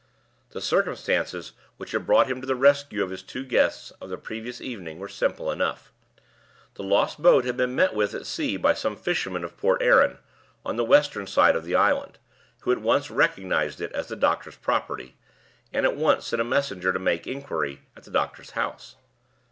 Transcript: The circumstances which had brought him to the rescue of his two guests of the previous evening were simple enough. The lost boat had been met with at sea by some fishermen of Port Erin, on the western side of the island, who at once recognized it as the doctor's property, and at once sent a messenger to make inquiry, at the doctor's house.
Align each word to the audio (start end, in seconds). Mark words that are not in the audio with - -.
The 0.49 0.61
circumstances 0.61 1.51
which 1.77 1.91
had 1.91 2.07
brought 2.07 2.25
him 2.25 2.41
to 2.41 2.47
the 2.47 2.55
rescue 2.55 3.03
of 3.03 3.11
his 3.11 3.21
two 3.21 3.45
guests 3.45 3.91
of 4.01 4.09
the 4.09 4.17
previous 4.17 4.59
evening 4.59 4.97
were 4.97 5.07
simple 5.07 5.51
enough. 5.51 5.93
The 6.73 6.81
lost 6.81 7.21
boat 7.21 7.45
had 7.45 7.55
been 7.55 7.75
met 7.75 7.93
with 7.93 8.15
at 8.15 8.25
sea 8.25 8.57
by 8.57 8.73
some 8.73 8.95
fishermen 8.95 9.43
of 9.43 9.57
Port 9.57 9.79
Erin, 9.79 10.17
on 10.65 10.75
the 10.75 10.83
western 10.83 11.27
side 11.27 11.55
of 11.55 11.65
the 11.65 11.75
island, 11.75 12.17
who 12.61 12.71
at 12.71 12.79
once 12.81 13.11
recognized 13.11 13.79
it 13.79 13.91
as 13.91 14.07
the 14.07 14.15
doctor's 14.15 14.57
property, 14.57 15.17
and 15.71 15.85
at 15.85 15.95
once 15.95 16.25
sent 16.25 16.41
a 16.41 16.43
messenger 16.43 16.91
to 16.91 16.97
make 16.97 17.27
inquiry, 17.27 17.81
at 17.95 18.03
the 18.03 18.09
doctor's 18.09 18.49
house. 18.57 18.95